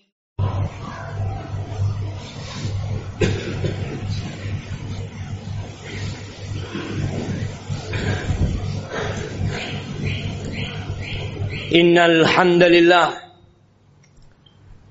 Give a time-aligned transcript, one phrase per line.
[11.75, 13.27] إن الحمد لله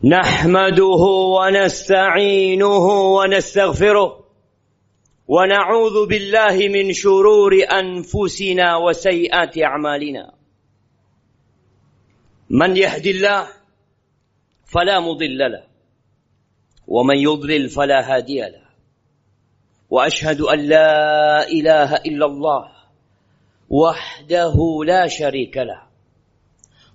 [0.03, 1.03] نحمده
[1.37, 4.24] ونستعينه ونستغفره
[5.27, 10.33] ونعوذ بالله من شرور أنفسنا وسيئات أعمالنا.
[12.49, 13.47] من يهد الله
[14.65, 15.63] فلا مضل له
[16.87, 18.65] ومن يضلل فلا هادي له.
[19.89, 22.71] وأشهد أن لا إله إلا الله
[23.69, 25.81] وحده لا شريك له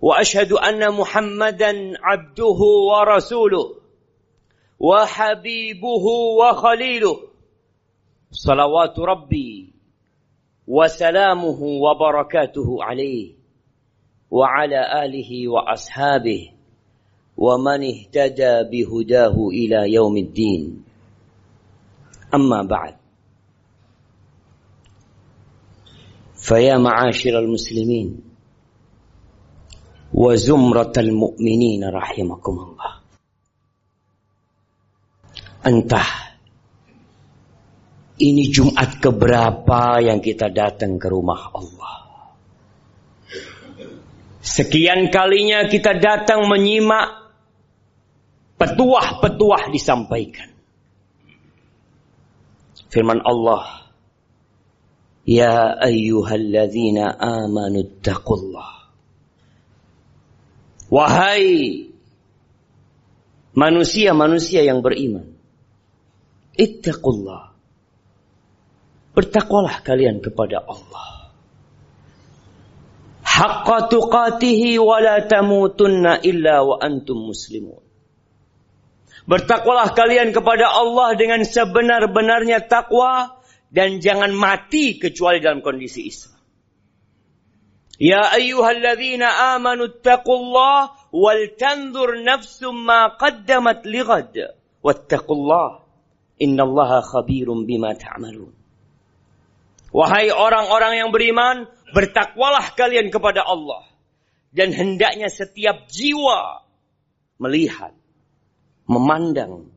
[0.01, 3.75] وأشهد أن محمدا عبده ورسوله
[4.81, 6.05] وحبيبه
[6.39, 7.30] وخليله.
[8.31, 9.73] صلوات ربي
[10.69, 13.35] وسلامه وبركاته عليه
[14.31, 16.51] وعلى آله وأصحابه
[17.37, 20.85] ومن اهتدى بهداه إلى يوم الدين.
[22.35, 22.95] أما بعد
[26.35, 28.21] فيا معاشر المسلمين
[30.15, 33.01] وزمرة المؤمنين رحمكم الله
[35.61, 36.30] Entah
[38.21, 41.97] ini Jumat keberapa yang kita datang ke rumah Allah.
[44.41, 47.33] Sekian kalinya kita datang menyimak
[48.61, 50.53] petuah-petuah disampaikan.
[52.93, 53.89] Firman Allah,
[55.25, 58.81] Ya ayyuhalladzina amanu taqullah
[60.91, 61.87] Wahai
[63.55, 65.39] manusia-manusia yang beriman.
[66.59, 67.50] Ittaqullah.
[69.11, 71.35] Bertakwalah kalian kepada Allah.
[73.27, 77.83] Haqqa tuqatihi wa la tamutunna illa wa antum muslimun.
[79.27, 83.39] Bertakwalah kalian kepada Allah dengan sebenar-benarnya takwa
[83.71, 86.43] dan jangan mati kecuali dalam kondisi Islam.
[88.01, 95.85] Ya ayyuhalladzina amanu taqullaha wal tanzur nafsum ma qaddamat lighad wattaqullah
[96.41, 98.60] innallaha khabirum bima ta'malun.
[99.91, 103.87] Wahai orang-orang yang beriman, bertakwalah kalian kepada Allah.
[104.51, 106.67] Dan hendaknya setiap jiwa
[107.39, 107.95] melihat,
[108.87, 109.71] memandang,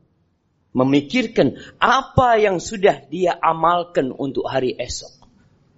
[0.74, 5.22] memikirkan apa yang sudah dia amalkan untuk hari esok.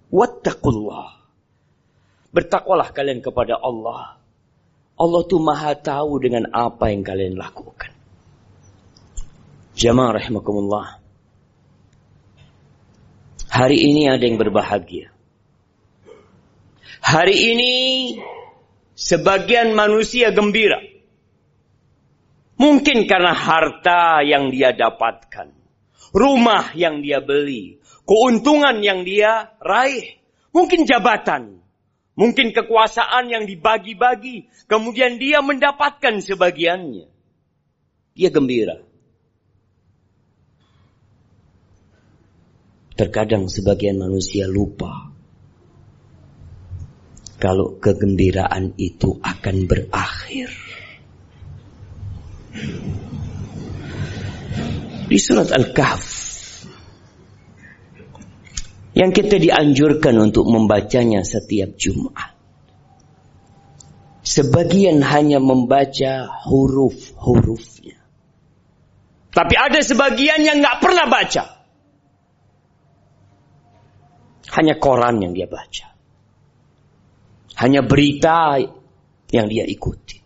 [0.09, 1.17] Wattaqullah.
[2.33, 4.17] Bertakwalah kalian kepada Allah.
[4.97, 7.93] Allah tuh maha tahu dengan apa yang kalian lakukan.
[9.77, 11.06] Jamaah rahimakumullah.
[13.57, 15.09] Hari ini ada yang berbahagia.
[17.01, 17.73] Hari ini
[18.93, 20.77] sebagian manusia gembira.
[22.61, 25.57] Mungkin karena harta yang dia dapatkan.
[26.13, 27.81] Rumah yang dia beli.
[28.05, 30.21] Keuntungan yang dia raih.
[30.53, 31.57] Mungkin jabatan.
[32.13, 34.53] Mungkin kekuasaan yang dibagi-bagi.
[34.69, 37.09] Kemudian dia mendapatkan sebagiannya.
[38.13, 38.86] Dia gembira.
[42.97, 45.13] Terkadang sebagian manusia lupa.
[47.37, 50.49] Kalau kegembiraan itu akan berakhir.
[55.07, 56.05] Di surat Al-Kahf
[58.97, 62.33] yang kita dianjurkan untuk membacanya setiap Jumat.
[64.25, 68.01] Sebagian hanya membaca huruf-hurufnya.
[69.29, 71.56] Tapi ada sebagian yang nggak pernah baca.
[74.55, 75.91] Hanya koran yang dia baca.
[77.57, 78.61] Hanya berita
[79.33, 80.21] yang dia ikuti.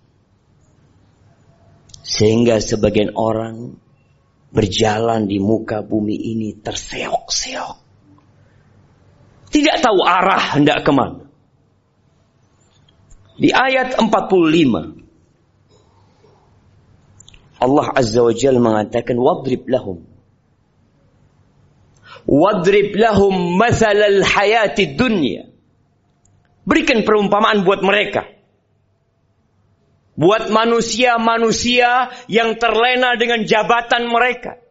[2.02, 3.74] Sehingga sebagian orang
[4.52, 7.82] berjalan di muka bumi ini terseok-seok
[9.52, 11.28] tidak tahu arah hendak ke mana.
[13.35, 14.96] Di ayat 45
[17.62, 20.08] Allah Azza wa Jal mengatakan wadrib lahum
[22.26, 25.50] wadrib lahum mathalal hayati dunya.
[26.62, 28.29] Berikan perumpamaan buat mereka.
[30.14, 34.62] Buat manusia-manusia yang terlena dengan jabatan mereka.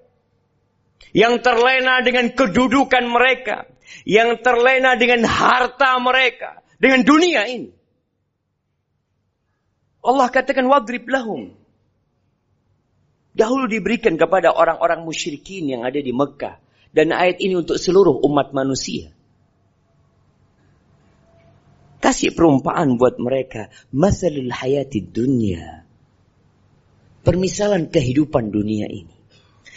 [1.11, 3.67] Yang terlena dengan kedudukan mereka.
[4.07, 7.75] Yang terlena dengan harta mereka, dengan dunia ini.
[10.01, 11.53] Allah katakan wadrib lahum.
[13.35, 18.51] Dahulu diberikan kepada orang-orang musyrikin yang ada di Mekah Dan ayat ini untuk seluruh umat
[18.51, 19.15] manusia.
[22.01, 23.69] Kasih perumpamaan buat mereka.
[23.95, 25.85] Masalul hayati dunia.
[27.21, 29.15] Permisalan kehidupan dunia ini.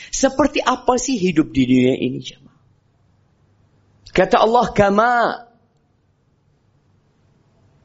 [0.09, 2.59] Seperti apa sih hidup di dunia ini jemaah?
[4.13, 5.11] Kata Allah kama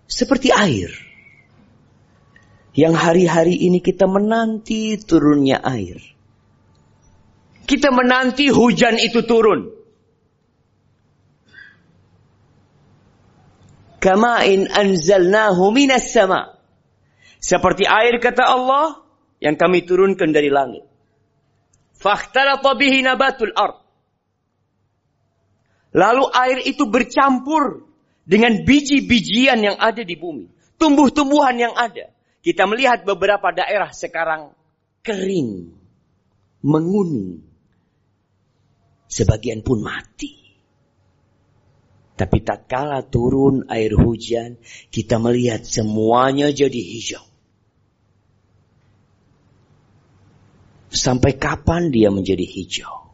[0.08, 0.92] seperti air.
[2.78, 5.98] Yang hari-hari ini kita menanti turunnya air.
[7.68, 9.68] Kita menanti hujan itu turun.
[14.00, 16.56] Kama'in anzalnahu minas sama.
[17.36, 19.04] Seperti air kata Allah
[19.44, 20.88] yang kami turunkan dari langit.
[21.98, 23.84] Fakhtalata bihi nabatul ard.
[25.92, 27.84] Lalu air itu bercampur
[28.24, 30.48] dengan biji-bijian yang ada di bumi.
[30.80, 32.16] Tumbuh-tumbuhan yang ada.
[32.40, 34.56] Kita melihat beberapa daerah sekarang
[35.04, 35.74] kering,
[36.64, 37.48] menguning
[39.07, 40.43] Sebagian pun mati.
[42.13, 44.61] Tapi tak kala turun air hujan,
[44.93, 47.25] kita melihat semuanya jadi hijau.
[50.93, 53.09] Sampai kapan dia menjadi hijau?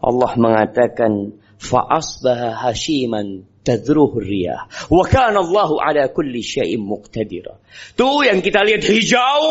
[0.00, 4.88] Allah mengatakan, فَأَصْبَهَ hashiman تَذْرُهُ riyah.
[4.88, 7.60] Wa kana Allahu ala kulli syai'in muqtadira.
[7.92, 9.44] Tuh yang kita lihat hijau,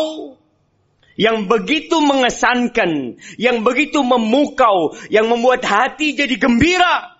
[1.15, 7.15] yang begitu mengesankan, yang begitu memukau, yang membuat hati jadi gembira.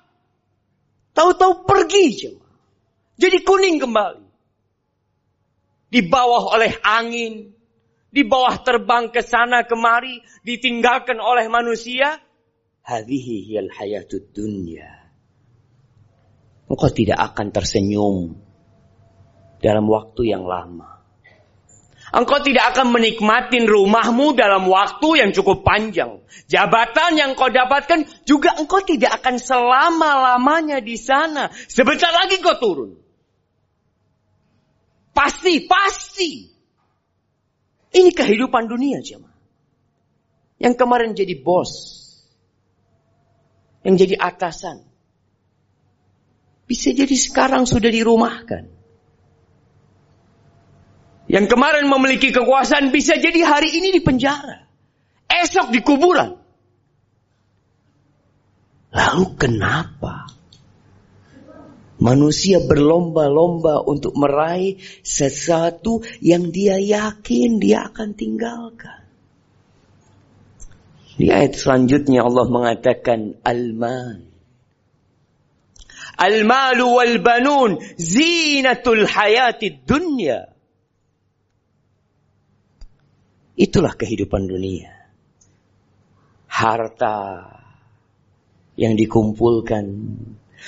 [1.16, 2.36] Tahu-tahu pergi.
[3.16, 4.28] Jadi kuning kembali.
[5.88, 7.56] Di bawah oleh angin.
[8.12, 10.20] Di bawah terbang ke sana kemari.
[10.44, 12.20] Ditinggalkan oleh manusia.
[12.84, 14.92] Hadihi hiyal hayatud dunya.
[16.68, 18.36] Engkau tidak akan tersenyum
[19.64, 20.95] dalam waktu yang lama.
[22.16, 26.24] Engkau tidak akan menikmatin rumahmu dalam waktu yang cukup panjang.
[26.48, 31.52] Jabatan yang kau dapatkan juga engkau tidak akan selama-lamanya di sana.
[31.52, 32.96] Sebentar lagi kau turun.
[35.12, 36.32] Pasti, pasti.
[37.92, 39.36] Ini kehidupan dunia, jemaah.
[40.56, 41.72] Yang kemarin jadi bos.
[43.84, 44.88] Yang jadi atasan.
[46.64, 48.75] Bisa jadi sekarang sudah dirumahkan.
[51.26, 54.66] Yang kemarin memiliki kekuasaan bisa jadi hari ini di penjara.
[55.26, 56.38] Esok di kuburan.
[58.96, 60.30] Lalu kenapa?
[61.96, 69.08] Manusia berlomba-lomba untuk meraih sesuatu yang dia yakin dia akan tinggalkan.
[71.16, 74.28] Di ayat selanjutnya Allah mengatakan al-mal.
[76.16, 80.55] Al-malu wal banun zinatul hayati dunya.
[83.56, 84.92] Itulah kehidupan dunia.
[86.52, 87.52] Harta
[88.76, 89.86] yang dikumpulkan,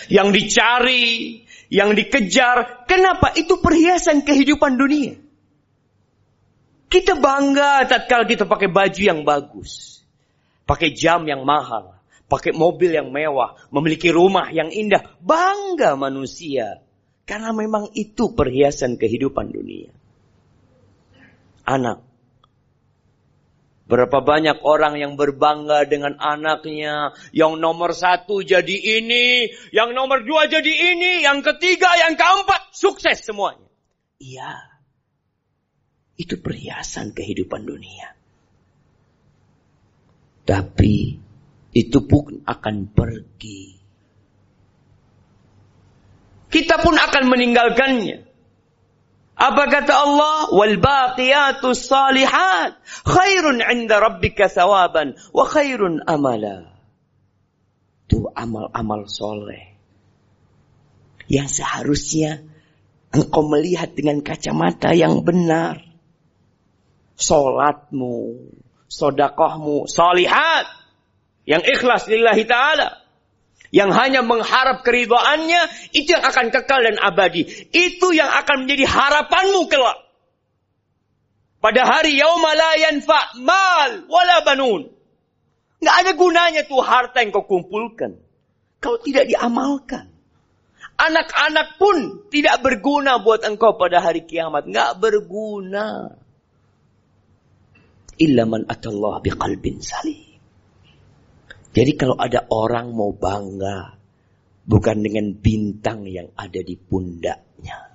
[0.07, 2.87] yang dicari, yang dikejar.
[2.87, 3.35] Kenapa?
[3.35, 5.19] Itu perhiasan kehidupan dunia.
[6.87, 9.99] Kita bangga tatkala kita pakai baju yang bagus.
[10.63, 11.99] Pakai jam yang mahal.
[12.31, 13.59] Pakai mobil yang mewah.
[13.71, 15.03] Memiliki rumah yang indah.
[15.19, 16.79] Bangga manusia.
[17.27, 19.91] Karena memang itu perhiasan kehidupan dunia.
[21.67, 22.06] Anak
[23.87, 27.15] Berapa banyak orang yang berbangga dengan anaknya.
[27.31, 29.47] Yang nomor satu jadi ini.
[29.71, 31.23] Yang nomor dua jadi ini.
[31.23, 32.75] Yang ketiga, yang keempat.
[32.75, 33.71] Sukses semuanya.
[34.19, 34.59] Iya.
[36.19, 38.11] Itu perhiasan kehidupan dunia.
[40.43, 40.95] Tapi
[41.71, 43.63] itu pun akan pergi.
[46.51, 48.26] Kita pun akan meninggalkannya.
[49.37, 50.49] Apa kata Allah?
[50.49, 56.73] Wal baqiyatus salihat khairun 'inda rabbika thawaban wa khairun amala.
[58.09, 59.77] Itu amal-amal soleh.
[61.29, 62.41] Yang seharusnya
[63.13, 65.85] engkau melihat dengan kacamata yang benar.
[67.13, 68.41] Solatmu,
[68.89, 70.65] sodakohmu, salihat.
[71.45, 73.06] Yang ikhlas lillahi ta'ala
[73.71, 77.43] yang hanya mengharap keridoannya, itu yang akan kekal dan abadi.
[77.71, 80.07] Itu yang akan menjadi harapanmu kelak.
[81.57, 84.87] Pada hari yauma la yanfa mal wala banun.
[85.77, 88.17] Nggak ada gunanya tuh harta yang kau kumpulkan.
[88.77, 90.13] Kalau tidak diamalkan.
[90.97, 94.65] Anak-anak pun tidak berguna buat engkau pada hari kiamat.
[94.65, 96.17] Nggak berguna.
[98.17, 100.26] Illa man atallah biqalbin salim.
[101.77, 104.01] Jadi kalau ada orang mau bangga,
[104.65, 107.93] bukan dengan bintang yang ada di pundaknya.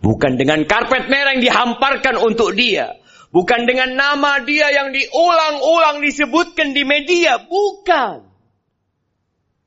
[0.00, 2.96] Bukan dengan karpet merah yang dihamparkan untuk dia.
[3.28, 7.44] Bukan dengan nama dia yang diulang-ulang disebutkan di media.
[7.44, 8.24] Bukan.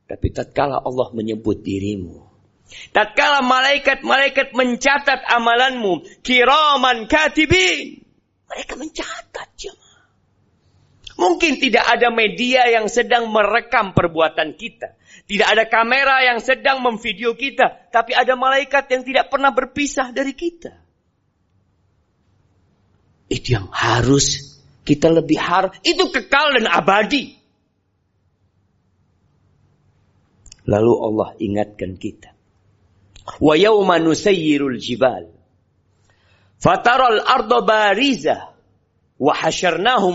[0.09, 2.25] Tapi tatkala Allah menyebut dirimu.
[2.89, 6.25] Tatkala malaikat-malaikat mencatat amalanmu.
[6.25, 8.01] Kiraman katibin.
[8.49, 9.88] Mereka mencatat jemaah.
[11.19, 14.95] Mungkin tidak ada media yang sedang merekam perbuatan kita.
[15.27, 17.91] Tidak ada kamera yang sedang memvideo kita.
[17.91, 20.79] Tapi ada malaikat yang tidak pernah berpisah dari kita.
[23.27, 24.57] Itu yang harus
[24.87, 25.75] kita lebih harus.
[25.83, 27.35] Itu kekal dan abadi.
[30.65, 32.33] Lalu Allah ingatkan kita.
[33.43, 35.29] Wa yawma nusayyirul jibal.
[36.57, 38.48] Fataral arda bariza.
[39.19, 39.35] Wa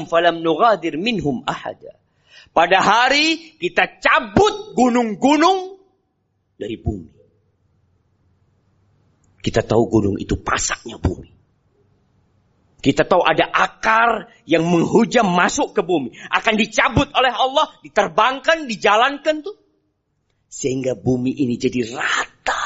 [0.08, 2.00] falam nugadir minhum ahada.
[2.56, 5.76] Pada hari kita cabut gunung-gunung
[6.56, 7.12] dari bumi.
[9.44, 11.28] Kita tahu gunung itu pasaknya bumi.
[12.80, 16.16] Kita tahu ada akar yang menghujam masuk ke bumi.
[16.32, 19.56] Akan dicabut oleh Allah, diterbangkan, dijalankan tuh.
[20.48, 22.64] Sehingga bumi ini jadi rata.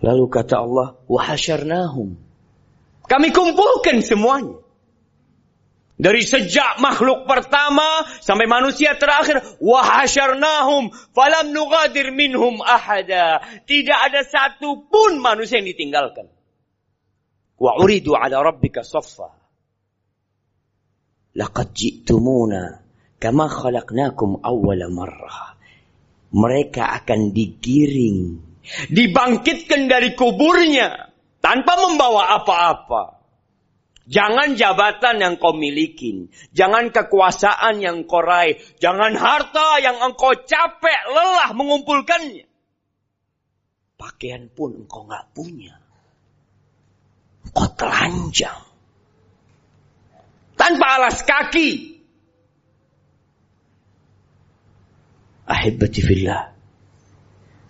[0.00, 2.16] Lalu kata Allah, wahasyarnahum.
[3.10, 4.62] Kami kumpulkan semuanya.
[6.00, 9.42] Dari sejak makhluk pertama sampai manusia terakhir.
[9.58, 13.42] Wahasyarnahum falam nugadir minhum ahada.
[13.66, 16.30] Tidak ada satu pun manusia yang ditinggalkan.
[17.58, 19.28] Wa uridu ala rabbika saffa.
[21.36, 22.80] Laqad ji'tumuna
[23.20, 25.58] kama khalaqnakum awwala marrah.
[26.30, 28.40] Mereka akan digiring.
[28.88, 31.09] Dibangkitkan dari kuburnya.
[31.40, 33.20] Tanpa membawa apa-apa.
[34.10, 36.28] Jangan jabatan yang kau miliki.
[36.50, 38.60] Jangan kekuasaan yang kau raih.
[38.82, 42.44] Jangan harta yang engkau capek, lelah mengumpulkannya.
[43.94, 45.78] Pakaian pun engkau nggak punya.
[47.46, 48.60] Engkau telanjang.
[50.58, 52.02] Tanpa alas kaki.
[55.46, 56.59] Ahibati fillah.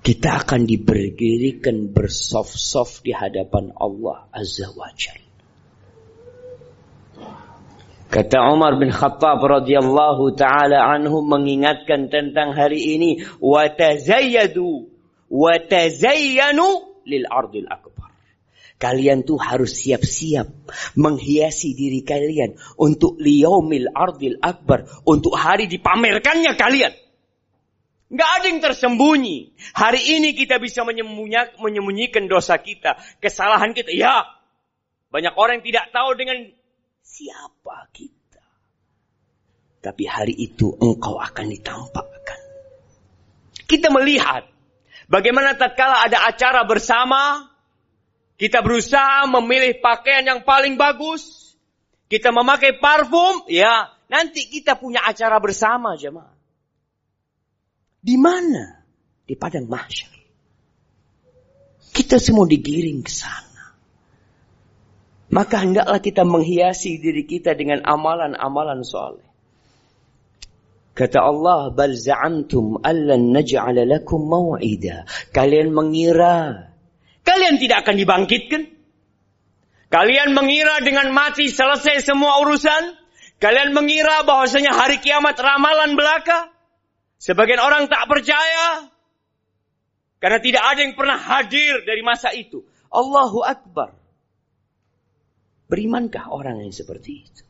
[0.00, 5.28] Kita akan diberdirikan bersoft-soft di hadapan Allah Azza wa Jalla.
[8.10, 14.90] Kata Umar bin Khattab radhiyallahu taala anhu mengingatkan tentang hari ini wa tazayyadu
[15.30, 18.10] wa tazayyanu lil ardil akbar.
[18.80, 20.48] Kalian tuh harus siap-siap
[20.96, 26.96] menghiasi diri kalian untuk liyaumil ardil akbar, untuk hari dipamerkannya kalian.
[28.10, 29.54] Gak ada yang tersembunyi.
[29.70, 33.94] Hari ini kita bisa menyembunyikan dosa kita, kesalahan kita.
[33.94, 34.26] Ya,
[35.14, 36.50] banyak orang yang tidak tahu dengan
[37.06, 38.42] siapa kita.
[39.78, 42.40] Tapi hari itu engkau akan ditampakkan.
[43.70, 44.50] Kita melihat
[45.06, 47.46] bagaimana tatkala ada acara bersama,
[48.34, 51.54] kita berusaha memilih pakaian yang paling bagus,
[52.10, 56.39] kita memakai parfum, ya nanti kita punya acara bersama jemaah.
[58.00, 58.80] Di mana?
[59.28, 60.10] Di padang mahsyar.
[61.92, 63.76] Kita semua digiring ke sana.
[65.30, 69.30] Maka hendaklah kita menghiasi diri kita dengan amalan-amalan soleh.
[70.90, 76.66] Kata Allah, "Bal za'amtum allan naj'ala lakum maw'ida." Kalian mengira
[77.22, 78.62] kalian tidak akan dibangkitkan?
[79.90, 82.98] Kalian mengira dengan mati selesai semua urusan?
[83.38, 86.50] Kalian mengira bahwasanya hari kiamat ramalan belaka?
[87.20, 88.88] Sebagian orang tak percaya
[90.20, 92.64] karena tidak ada yang pernah hadir dari masa itu.
[92.88, 93.92] Allahu Akbar.
[95.68, 97.44] Berimankah orang yang seperti itu?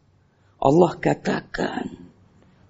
[0.59, 1.87] Allah katakan,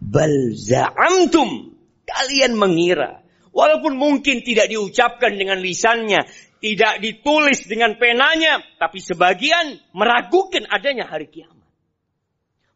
[0.00, 1.72] Bal za'amtum.
[2.04, 3.24] Kalian mengira.
[3.50, 6.28] Walaupun mungkin tidak diucapkan dengan lisannya.
[6.60, 8.60] Tidak ditulis dengan penanya.
[8.76, 11.64] Tapi sebagian meragukan adanya hari kiamat.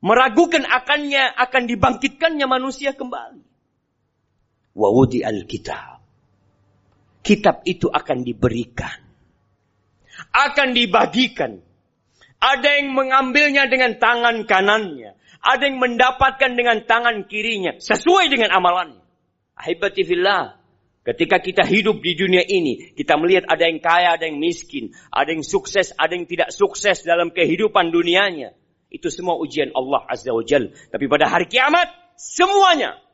[0.04, 3.53] Meragukan akannya, akan dibangkitkannya manusia kembali.
[4.74, 6.02] Wawudi al-kitab.
[7.24, 9.00] Kitab itu akan diberikan.
[10.34, 11.62] Akan dibagikan
[12.44, 15.16] ada yang mengambilnya dengan tangan kanannya.
[15.40, 17.80] Ada yang mendapatkan dengan tangan kirinya.
[17.80, 19.00] Sesuai dengan amalannya.
[19.56, 20.60] Ahibati fillah.
[21.04, 25.36] Ketika kita hidup di dunia ini, kita melihat ada yang kaya, ada yang miskin, ada
[25.36, 28.56] yang sukses, ada yang tidak sukses dalam kehidupan dunianya.
[28.88, 30.72] Itu semua ujian Allah Azza wa Jal.
[30.72, 33.04] Tapi pada hari kiamat, semuanya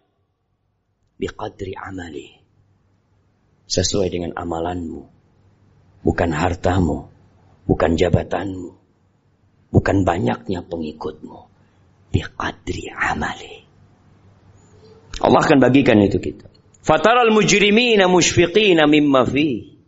[1.21, 2.41] biqadri amali.
[3.69, 5.05] Sesuai dengan amalanmu.
[6.01, 7.13] Bukan hartamu,
[7.69, 8.81] bukan jabatanmu,
[9.71, 11.39] Bukan banyaknya pengikutmu.
[12.11, 13.63] Biqadri amali.
[15.23, 16.51] Allah akan bagikan itu kita.
[16.83, 19.79] Fataral mujrimina mushfiqina mimma fi.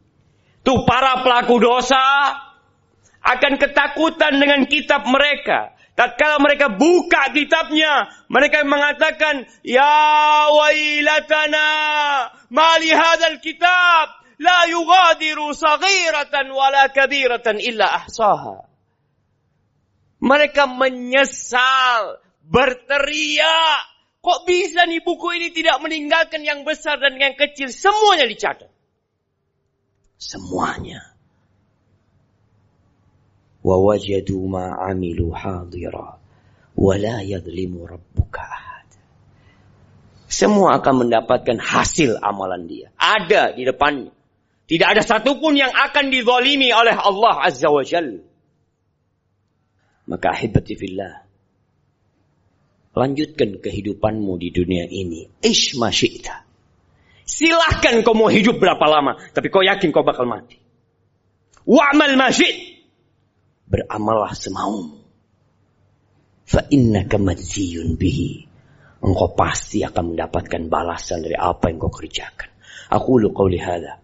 [0.62, 1.98] Tuh para pelaku dosa
[3.26, 5.74] akan ketakutan dengan kitab mereka.
[5.92, 11.68] Tatkala mereka buka kitabnya, mereka mengatakan, Ya wailatana,
[12.48, 14.08] mali hadal kitab,
[14.40, 18.64] la yugadiru saghiratan wala kabiratan illa ahsaha.
[20.24, 23.92] Mereka menyesal, berteriak.
[24.22, 27.68] Kok bisa nih buku ini tidak meninggalkan yang besar dan yang kecil?
[27.68, 28.70] Semuanya dicatat.
[30.16, 31.11] Semuanya.
[33.67, 36.19] ووجدوا ما عملوا حاضرا
[36.77, 38.67] ولا يظلم ربك أحد
[40.27, 42.91] semua akan mendapatkan hasil amalan dia.
[42.99, 44.11] Ada di depannya.
[44.67, 48.27] Tidak ada satupun yang akan dizalimi oleh Allah Azza wa Jal.
[50.03, 51.23] Maka ahibati fillah.
[52.91, 55.31] Lanjutkan kehidupanmu di dunia ini.
[55.39, 56.43] Ish syi'ta.
[57.23, 59.15] Silahkan kau mau hidup berapa lama.
[59.31, 60.59] Tapi kau yakin kau bakal mati.
[61.63, 62.70] Wa'mal masyid
[63.72, 65.00] beramallah semaumu.
[66.44, 68.44] Fa innaka madziyun bihi.
[69.02, 72.52] Engkau pasti akan mendapatkan balasan dari apa yang kau kerjakan.
[72.92, 73.98] Aku lu qawli hadha.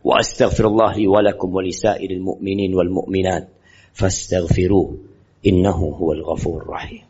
[0.00, 3.52] Wa astaghfirullah li walakum wa lisairil mu'minin wal mu'minat.
[3.92, 5.12] Fastaghfiruh.
[5.44, 7.09] Innahu huwal ghafur rahim.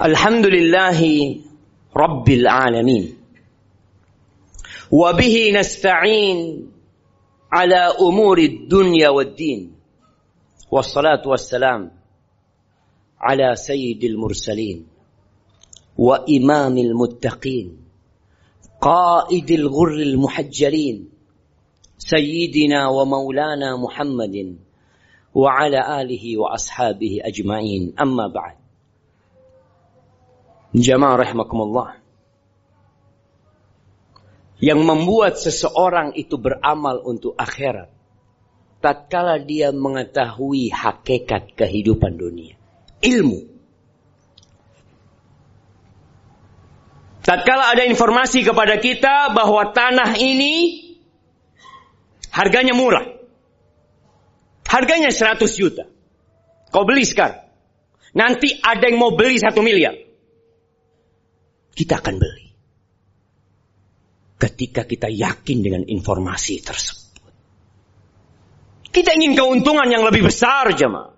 [0.00, 1.00] الحمد لله
[1.96, 3.16] رب العالمين.
[4.90, 6.38] وبه نستعين
[7.52, 9.72] على أمور الدنيا والدين.
[10.72, 11.90] والصلاة والسلام
[13.20, 14.86] على سيد المرسلين
[15.98, 17.76] وإمام المتقين
[18.80, 21.08] قائد الغر المحجلين
[21.98, 24.56] سيدنا ومولانا محمد
[25.34, 27.94] وعلى آله وأصحابه أجمعين.
[28.00, 28.59] أما بعد
[30.70, 31.98] Jamaah rahimakumullah.
[34.60, 37.90] Yang membuat seseorang itu beramal untuk akhirat.
[38.80, 42.54] Tatkala dia mengetahui hakikat kehidupan dunia.
[43.02, 43.40] Ilmu.
[47.24, 50.86] Tatkala ada informasi kepada kita bahwa tanah ini
[52.32, 53.04] harganya murah.
[54.70, 55.84] Harganya 100 juta.
[56.70, 57.42] Kau beli sekarang.
[58.14, 60.09] Nanti ada yang mau beli satu miliar
[61.74, 62.46] kita akan beli.
[64.40, 67.20] Ketika kita yakin dengan informasi tersebut.
[68.90, 71.14] Kita ingin keuntungan yang lebih besar jemaah.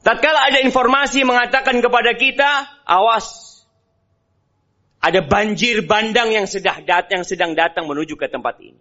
[0.00, 3.60] Tatkala ada informasi mengatakan kepada kita, awas.
[5.00, 8.80] Ada banjir bandang yang sedang datang, yang sedang datang menuju ke tempat ini.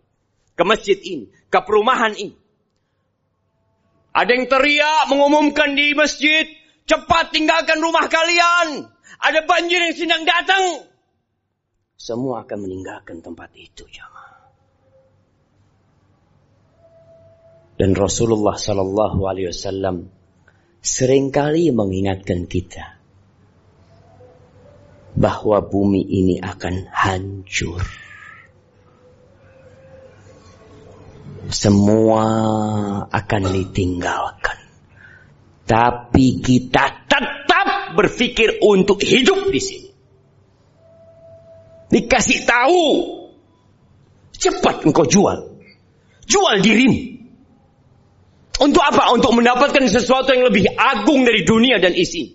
[0.56, 2.36] Ke masjid ini, ke perumahan ini.
[4.12, 6.44] Ada yang teriak mengumumkan di masjid,
[6.90, 8.90] cepat tinggalkan rumah kalian.
[9.22, 10.90] Ada banjir yang sedang datang.
[12.00, 14.50] Semua akan meninggalkan tempat itu, jemaah.
[17.78, 20.10] Dan Rasulullah Sallallahu Alaihi Wasallam
[20.84, 23.00] sering kali mengingatkan kita
[25.16, 27.84] bahwa bumi ini akan hancur.
[31.52, 32.24] Semua
[33.08, 34.39] akan ditinggalkan.
[35.70, 39.90] Tapi kita tetap berpikir untuk hidup di sini.
[41.94, 42.86] Dikasih tahu.
[44.34, 45.46] Cepat engkau jual.
[46.26, 47.22] Jual dirimu.
[48.60, 49.14] Untuk apa?
[49.14, 52.34] Untuk mendapatkan sesuatu yang lebih agung dari dunia dan isi.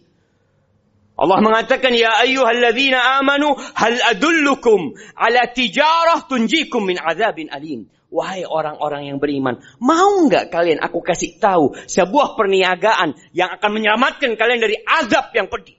[1.15, 7.91] Allah mengatakan, Ya ayyuhalladzina amanu, hal adullukum ala tijarah tunjikum min azabin alim.
[8.15, 14.39] Wahai orang-orang yang beriman, mau nggak kalian aku kasih tahu sebuah perniagaan yang akan menyelamatkan
[14.39, 15.75] kalian dari azab yang pedih?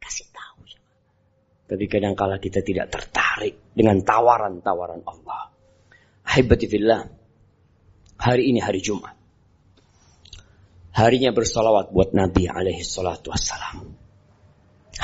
[0.00, 0.64] Kasih tahu.
[1.68, 5.52] Tapi kadang-kala kita tidak tertarik dengan tawaran-tawaran Allah.
[6.24, 7.04] Haibatifillah.
[8.16, 9.12] Hari ini hari Jumat.
[10.96, 13.92] Harinya bersalawat buat Nabi alaihi salatu wassalam.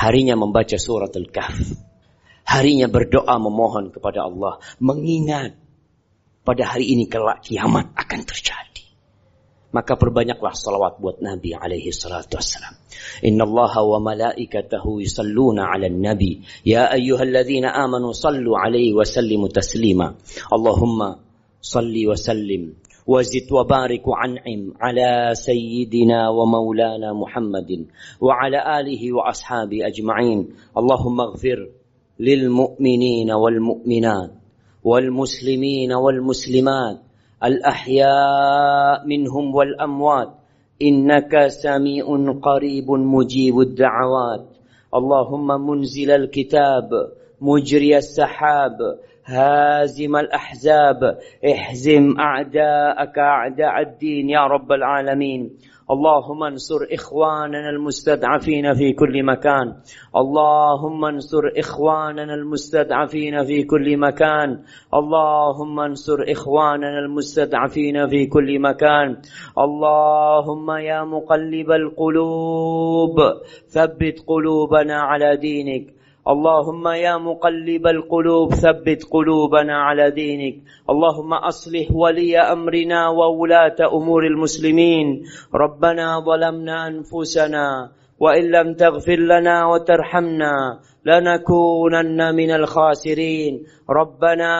[0.01, 1.77] Harinya membaca surat Al-Kahf.
[2.41, 4.57] Harinya berdoa memohon kepada Allah.
[4.81, 5.61] Mengingat
[6.50, 8.86] pada hari ini kelak kiamat akan terjadi.
[9.74, 12.78] Maka perbanyaklah salawat buat Nabi alaihi salatu wassalam.
[13.26, 16.46] Inna Allah wa malaikatahu yusalluna ala nabi.
[16.64, 20.16] Ya ayyuhalladzina amanu sallu alaihi wa sallimu taslima.
[20.48, 21.20] Allahumma
[21.60, 22.86] salli wa sallim.
[23.06, 27.86] وزد وبارك وعنعم على سيدنا ومولانا محمد
[28.20, 31.58] وعلى آله وأصحابه أجمعين اللهم اغفر
[32.18, 34.30] للمؤمنين والمؤمنات
[34.83, 36.97] والمسلمين والمسلمات
[37.43, 40.29] الأحياء منهم والأموات.
[40.81, 42.05] إنك سميع
[42.41, 44.45] قريب مجيب الدعوات.
[44.95, 46.89] اللهم منزل الكتاب
[47.41, 48.77] مجري السحاب
[49.25, 51.17] هازم الأحزاب.
[51.51, 55.49] احزم أعداءك أعداء الدين يا رب العالمين.
[55.91, 59.75] اللهم انصر إخواننا المستضعفين في كل مكان.
[60.15, 64.59] اللهم انصر إخواننا المستضعفين في كل مكان.
[64.93, 69.17] اللهم انصر إخواننا المستضعفين في كل مكان.
[69.57, 73.17] اللهم يا مقلب القلوب
[73.67, 76.00] ثبت قلوبنا على دينك.
[76.27, 80.55] اللهم يا مقلب القلوب ثبت قلوبنا على دينك.
[80.89, 85.23] اللهم أصلح ولي أمرنا وولاة أمور المسلمين.
[85.55, 90.53] ربنا ظلمنا أنفسنا وإن لم تغفر لنا وترحمنا
[91.05, 93.63] لنكونن من الخاسرين.
[93.89, 94.53] ربنا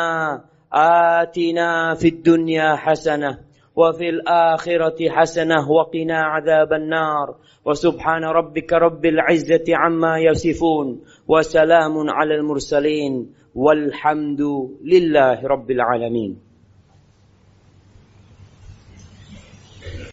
[0.74, 7.36] آتنا في الدنيا حسنة وفي الآخرة حسنة وقنا عذاب النار.
[7.66, 14.42] وسبحان ربك رب العزة عما يصفون وسلام على المرسلين والحمد
[14.84, 16.51] لله رب العالمين.